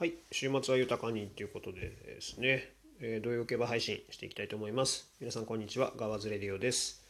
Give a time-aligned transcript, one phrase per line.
[0.00, 5.10] はい、週末は豊かにということでですね、えー、土曜競馬配信していきたいと思います。
[5.20, 7.04] 皆さんこんにちは、ガワズレディオです。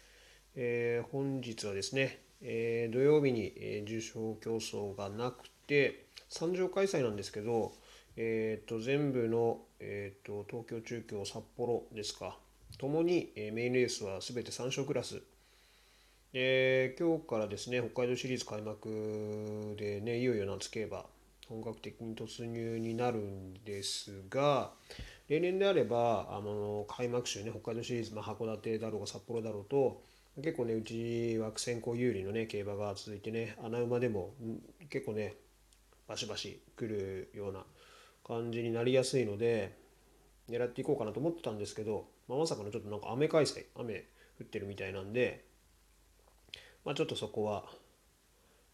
[0.56, 7.70] えー、本日はですね、えー、土曜日に、え重賞競争がなくて、3場開催なんですけど、
[8.16, 12.36] えーと、全部の、えーと、東京中京札幌ですか、
[12.76, 15.22] ともに、えメインレースは全て3勝クラス。
[16.32, 21.04] で今日からですね、北海道シリーズ開幕でね、いよいよ夏競馬、
[21.50, 24.70] 本格的に突入になるんですが
[25.28, 30.00] 例年であればあの開幕週ね北海道シリーズ、まあ、函館だろうが札幌だろうと
[30.36, 34.32] 結構ねうち枠先行有利のね競馬が続いてね穴馬でも
[34.90, 35.34] 結構ね
[36.06, 37.64] バシバシ来るような
[38.24, 39.76] 感じになりやすいので
[40.48, 44.04] 狙っていこうかなと思ってたんですけど、まあ、まさかのちょっとなんか雨開催雨
[44.40, 45.44] 降ってるみたいなんで、
[46.84, 47.64] まあ、ちょっとそこは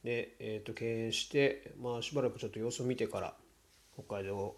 [0.06, 3.34] で、えー、と敬遠して、まあ、しばらくちょっと様子を見てから
[3.94, 4.54] 北海道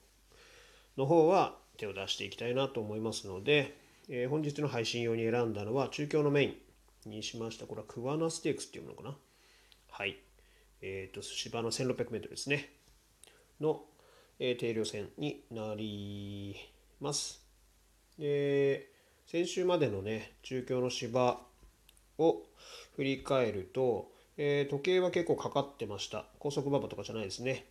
[0.98, 3.74] の方は手を出していきたいなと思いますので、
[4.10, 6.46] えー、本日の配信用に選んだのは中京のメイ
[7.06, 9.16] ンにしましたこれはクワナステークスっていうものかな。
[9.90, 10.18] はい。
[10.82, 12.68] えっ、ー、と芝の 1600m ですね。
[13.58, 13.80] の、
[14.38, 16.56] えー、定量線になり
[17.00, 17.42] ます。
[18.18, 18.90] で
[19.26, 21.40] 先週までのね中京の芝
[22.18, 22.42] を
[22.96, 24.10] 振り返ると
[24.40, 26.24] えー、時計は結構かかってました。
[26.38, 27.66] 高速馬場とかじゃないですね。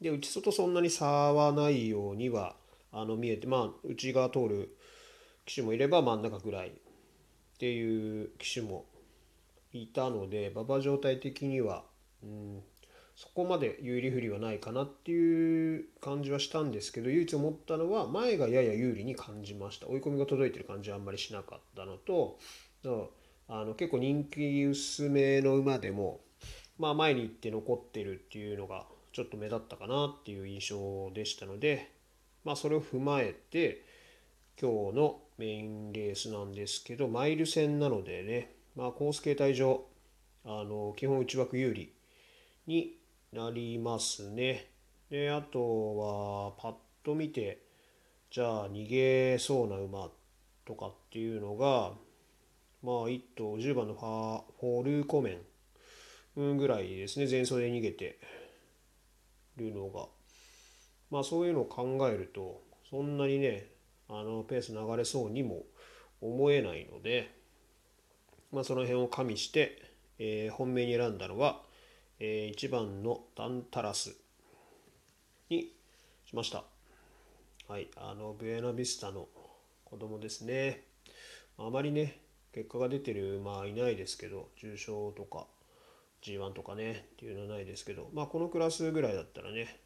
[0.00, 2.56] で、内外そんなに差はないようには
[2.92, 4.76] あの見えて、まあ、内側通る
[5.44, 6.72] 機種もいれば真ん中ぐらいっ
[7.58, 8.86] ていう機種も
[9.74, 11.84] いたので、馬場状態的には、
[12.22, 12.62] うん、
[13.14, 19.88] そこまで有利不利はないかなっていう感じはしたんですけど、唯一思ったのは、前がやや有利に感じました。
[19.88, 22.38] 追い込みが届いてる感じはあんまりしなかったのと、
[23.48, 26.20] あの結構人気薄めの馬でも、
[26.78, 31.92] まあ、前に行って残ってるっていうのがちょっと目立ったかなっていう印象でしたので、
[32.44, 33.84] まあ、それを踏まえて
[34.60, 39.84] 今日のメインレースなんですけどマイル戦なのでね、まあ、コース形態上
[40.44, 41.92] あの基本内枠有利
[42.66, 42.96] に
[43.32, 44.70] なりますね。
[45.10, 46.74] であとはパッ
[47.04, 47.62] と見て
[48.30, 50.10] じゃあ逃げそうな馬
[50.64, 51.92] とかっていうのが
[52.86, 55.40] まあ、1頭10番のファフォルコメ
[56.40, 58.20] ンぐらいですね前走で逃げて
[59.56, 60.06] るのが
[61.10, 63.66] まあそういうのを考えるとそんなにね
[64.08, 65.64] あのペース流れそうにも
[66.20, 67.34] 思えないので、
[68.52, 69.82] まあ、その辺を加味して、
[70.20, 71.62] えー、本命に選んだのは、
[72.20, 74.14] えー、1番のタンタラス
[75.50, 75.72] に
[76.24, 76.62] しました。
[77.66, 79.26] はい、あのブエナビスタの
[79.84, 80.84] 子供ですね。
[81.58, 82.20] あまりね、
[82.56, 85.46] 結果が出てる馬はいないですけど重賞とか
[86.22, 89.78] G1 とかねっていうのはないですけどまあこのクラスぐらいだったらね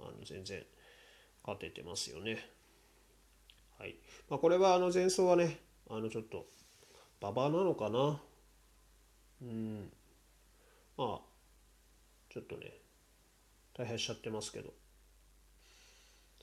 [0.00, 0.60] あの全然
[1.46, 2.44] 勝ててますよね。
[3.78, 3.94] はい。
[4.28, 6.46] まあこれはあの前走はねあのちょっと
[7.22, 8.20] 馬場なのかな？
[9.42, 9.88] うん。
[10.98, 11.20] まあ
[12.28, 12.72] ちょっとね
[13.78, 14.74] 大変しちゃってますけど。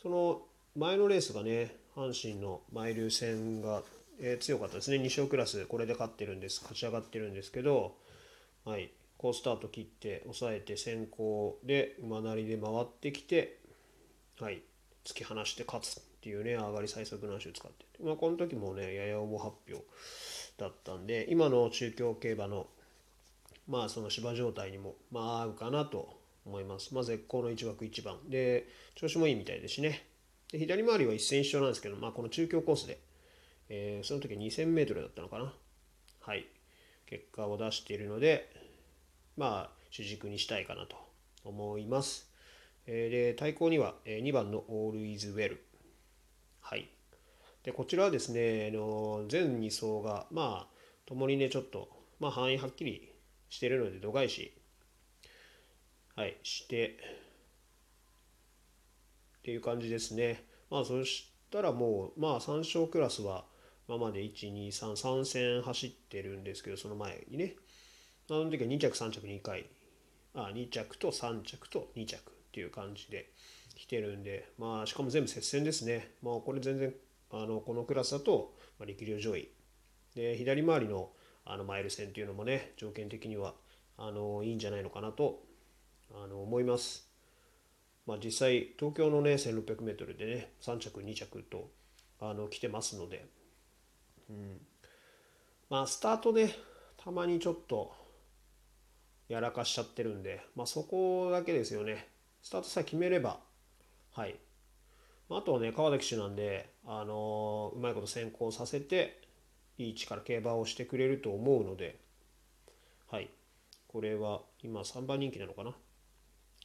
[0.01, 0.43] その
[0.77, 3.83] 前のレースがね阪神のマイル戦が
[4.19, 4.97] えー、強かったですね。
[4.97, 6.61] 2勝クラス、これで勝ってるんです。
[6.61, 7.97] 勝ち上がってるんですけど、
[8.65, 13.59] はい、好スタート切って、抑えて先行で馬なりで回ってきて、
[14.39, 14.61] はい、
[15.05, 17.85] 突き放して勝つっていうね、上がり最速の足を使って。
[18.03, 19.85] まあ、この時もね、やや重発表
[20.57, 22.67] だったんで、今の中京競馬の、
[23.67, 26.93] まあ、その芝状態にも、まあ、合うかなと思います。
[26.93, 28.17] まあ、絶好の1枠1番。
[28.29, 30.05] で、調子もいいみたいですしね。
[30.51, 32.99] で左回りは一戦一勝なんですけど、まあ、この中京コースで、
[33.69, 35.53] えー、その時 2000m だったのかな。
[36.21, 36.45] はい。
[37.05, 38.49] 結果を出しているので、
[39.37, 40.95] まあ、主軸にしたいかなと
[41.43, 42.31] 思います。
[42.85, 45.57] えー、で、対抗には、2番の All is Well。
[46.61, 46.89] はい。
[47.63, 50.73] で、こちらはですね、あの全2走が、まあ、
[51.05, 53.13] 共にね、ちょっと、まあ、範囲はっきり
[53.49, 54.53] してるので、度外視、
[56.15, 56.97] はい、して、
[59.39, 60.43] っていう感じですね。
[60.69, 63.45] まあ、そしたらもう、まあ、3勝クラスは、
[63.87, 67.55] まあ、まで1233戦走ってるんですけどその前にね。
[68.29, 69.65] あの時は2着3着2回。
[70.35, 73.29] あ2着と3着と2着っていう感じで
[73.75, 76.15] 来てるんでまあしかも全部接戦ですね。
[76.21, 76.93] まあこれ全然
[77.31, 79.49] あのこのクラスだと、ま、力量上位。
[80.15, 81.11] で左回りの
[81.45, 83.53] あのマイル戦っていうのもね条件的には
[83.97, 85.43] あのいいんじゃないのかなと
[86.13, 87.09] あの思います。
[88.05, 91.69] まあ、実際東京のね 1600m でね3着2着と
[92.19, 93.42] あの来てますので。
[94.29, 94.61] うん、
[95.69, 96.53] まあスタートで
[97.03, 97.93] たまにちょっと
[99.27, 102.07] やらかしちゃってるんで、まあ、そこだけですよね。
[102.41, 103.39] スタートさえ決めれば
[104.11, 104.35] はい。
[105.29, 109.21] あとはね川崎騎手なんで、あのー、うまいこと先行させて
[109.77, 111.99] いい位置から競馬をしてくれると思うので
[113.09, 113.29] はい。
[113.87, 115.71] これは今3番人気なのかな。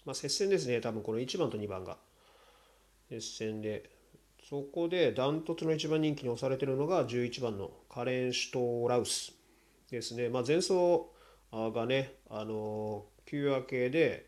[0.05, 1.96] まあ接戦ですね多分この1番と2番が。
[3.08, 3.88] 接戦で
[4.49, 9.35] そこでダントツの1番人気に押されてるのが11番のカレン・シュトラウス
[9.91, 10.31] ですね。
[10.31, 11.03] まあ、前走
[11.53, 14.25] がね、あの休明けで、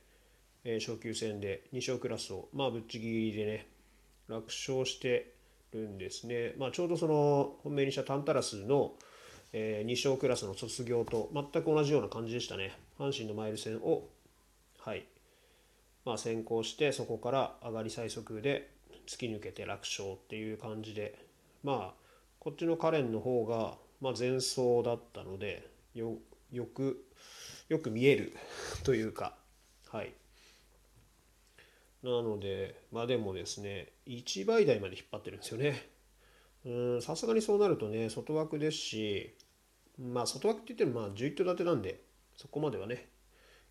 [0.63, 3.67] えー、昇級戦で2勝クラスを、まあ、ぶっちぎりでね、
[4.29, 5.33] 楽勝して
[5.73, 6.53] るんですね。
[6.59, 8.93] まあ、ちょうどその本命にしたタンタラスの、
[9.55, 12.77] えー、2勝クラスの卒業と全く同じような感じでしたね。
[12.99, 14.07] 阪神のマイル戦を、
[14.81, 15.07] はい、
[16.05, 18.80] まあ、先行してそこから上がり最速で
[19.11, 21.19] 突き抜けて楽勝っていう感じで
[21.65, 21.95] まあ
[22.39, 26.19] こっちのカレンの方が、まあ、前走だったのでよ
[26.53, 27.05] よく
[27.69, 28.33] よく見える
[28.85, 29.37] というか
[29.89, 30.13] はい。
[32.05, 35.91] なのでまあでもですね1倍台まで引っ張ってるんですよね。
[36.65, 39.35] うんさすがにそうなるとね外枠ですし
[39.99, 42.01] まあ外枠って言ってもまあ11頭立てなんで
[42.37, 43.09] そこまではね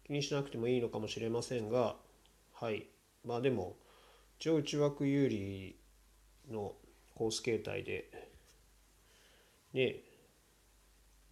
[0.06, 1.96] 気にしなくてもいいのかもしれませんが
[2.52, 2.88] はい。
[3.24, 3.78] まあでも
[4.40, 5.76] 一応内枠有利
[6.50, 6.72] の
[7.14, 8.10] コース形態で
[9.74, 9.98] ね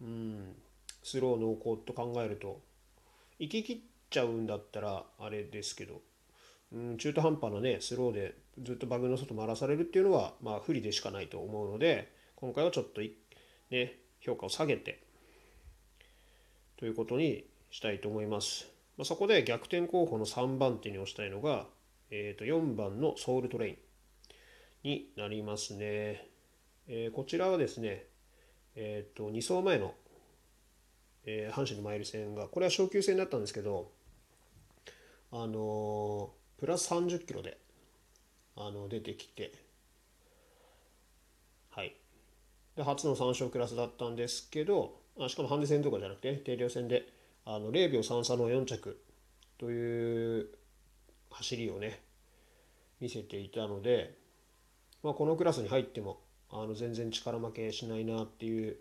[0.02, 0.54] うん
[1.02, 2.60] スロー濃厚と考えると
[3.38, 3.78] 行き切っ
[4.10, 6.02] ちゃうんだったらあれですけど、
[6.70, 13.00] うん、中途半端なねスローでずっとバグの外回らされるっていうのはまあ不利でしかないと思うので今回はちょっと
[13.70, 15.02] ね評価を下げて
[16.76, 18.68] ということにしたいと思います。
[18.98, 21.66] まあ、そこで逆転候補の3番手に押したいのが
[22.10, 23.76] えー、と4番のソウルトレイン
[24.82, 26.28] になりますね。
[26.86, 28.06] えー、こちらはですね、
[28.74, 29.94] えー、と2走前の、
[31.24, 33.90] えー、阪神のマイル戦が、これは昇級戦だったんですけど、
[35.30, 37.58] あのー、プラス30キロで
[38.56, 39.52] あの出てきて、
[41.70, 41.94] はい。
[42.76, 47.06] で、初の3勝クラスだったんですけど、あしかもハンデ戦とかじゃなくて、定量戦で
[47.44, 49.00] あの0秒33の4着
[49.58, 50.48] という
[51.38, 52.00] 走りをね
[53.00, 54.18] 見せていたので、
[55.04, 56.20] まあ、このクラスに入っても
[56.50, 58.76] あの全然力負けしないなっていう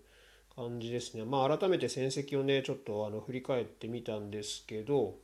[0.55, 1.23] 感じですね。
[1.23, 5.15] まあ、改めて戦績をねちょっとあの振り返ってみたんですけど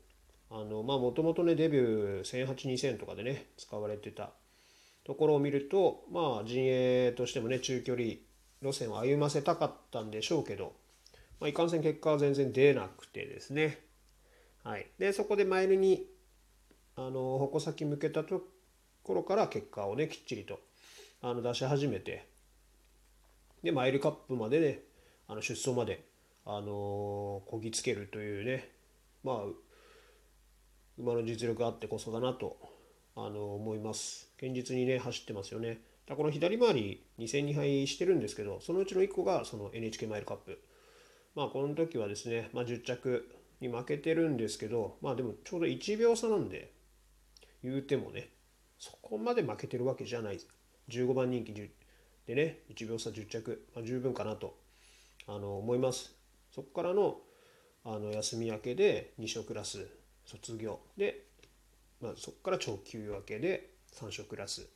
[0.51, 4.29] もともとねデビュー1008-2000とかでね使われてた
[5.03, 8.09] ところを見るとまあ陣営としてもね中距離
[8.61, 10.73] 路線を歩ませたかったんでしょうけど、
[11.39, 13.79] まあ、いかんせん結果は全然出なくてですね。
[14.63, 16.05] はい、でそこでマイルに
[16.95, 18.43] あの矛先向けたと
[19.03, 20.59] ころから結果をねきっちりと
[21.21, 22.27] あの出し始めて
[23.63, 24.79] でマイルカップまでね
[25.27, 26.03] あの出走まで
[26.45, 28.69] あのこぎつけるというね
[29.23, 29.35] まあ
[30.97, 32.57] 馬の実力があってこそだなと
[33.15, 34.29] あの思います。
[34.37, 35.79] 現実にね走ってますよね。
[36.07, 40.59] だこの左回り2戦2敗してるんですけどそのうちの1個がその NHK マイルカップ。
[41.35, 43.27] まあこの時はですね、まあ、10着
[43.59, 46.71] に負けてるんですけどまあでもちょうど1秒差なんで
[47.63, 48.29] 言うてもね
[48.77, 50.39] そこまで負けてるわけじゃない。
[50.89, 51.69] 15番人気で
[52.27, 54.57] ね1秒差10着、まあ、十分かなと
[55.27, 56.13] あの思います。
[56.51, 57.21] そこからの
[57.85, 59.87] あの休み明けで2勝クラス
[60.25, 60.79] 卒業。
[60.97, 61.25] で、
[62.01, 64.67] まあ、そこから長級明けで3勝クラス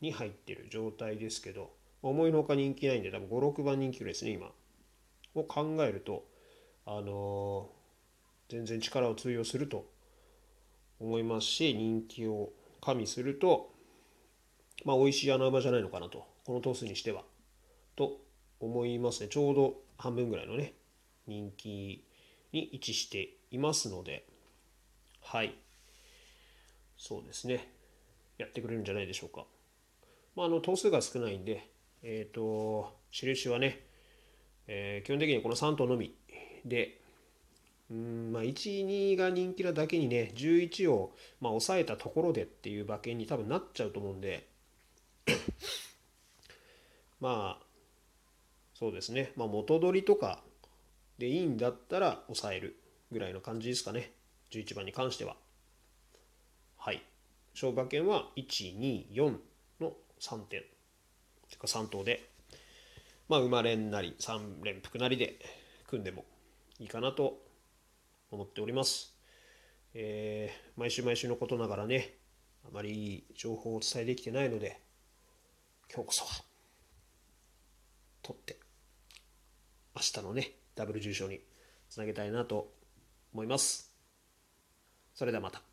[0.00, 1.70] に入ってる状態ですけど
[2.02, 4.50] 思いのほか人気ないんで多分56番人気ぐらいですね今。
[5.34, 6.26] を考えると
[6.84, 9.86] あのー、全然力を通用すると
[11.02, 13.70] 思いますし人気を加味すると
[14.84, 17.22] まあ美味しい穴馬じゃないのかなとこの頭数にしては
[17.96, 18.20] と
[18.60, 19.28] 思いますね。
[19.28, 20.74] ちょうど半分ぐらいのね
[21.26, 22.04] 人気
[22.52, 24.24] に位置していますので
[25.20, 25.54] はい。
[26.96, 27.72] そうですね。
[28.38, 29.44] やってくれるんじゃないでしょうか。
[30.36, 31.68] まああの頭数が少ないんで
[32.02, 33.84] えっ、ー、と印はね、
[34.66, 36.14] えー、基本的にこの3頭のみ
[36.64, 37.01] で
[37.92, 44.48] うんまあ、1、2が人気なだけにね、11を、まあ、抑えたところでっていう馬券に多分なっちゃうと思うんで、
[47.20, 47.66] まあ、
[48.72, 50.42] そうですね、まあ、元取りとか
[51.18, 52.80] でいいんだったら抑える
[53.10, 54.14] ぐらいの感じですかね、
[54.52, 55.36] 11番に関しては。
[56.78, 57.02] はい。
[57.52, 59.38] 勝負馬券は1、2、4
[59.80, 60.62] の3点。
[61.50, 62.30] てか3頭で、
[63.28, 65.38] まあ、生まれんなり、3連複なりで
[65.86, 66.24] 組んでも
[66.78, 67.51] いいかなと
[68.36, 69.14] 思っております。
[69.94, 72.16] えー、毎週毎週のことながらね、
[72.64, 74.80] あまりいい情報をお伝えできてないので、
[75.92, 76.44] 今日こそは、
[78.22, 78.58] 取って、
[79.94, 81.40] 明日のね、ダブル重賞に
[81.90, 82.72] つなげたいなと
[83.34, 83.92] 思います。
[85.14, 85.71] それではまた。